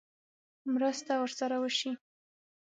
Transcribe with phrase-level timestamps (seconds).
[0.73, 1.91] مرسته ورسره وشي.